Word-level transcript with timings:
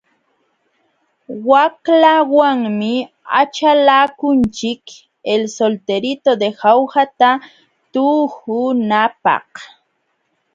Waqlawanmi 1.49 2.93
achalakunchik 3.41 4.83
El 5.33 5.43
solterito 5.57 6.31
de 6.41 6.49
jaujata 6.59 7.29
tuhunapaq. 7.91 9.49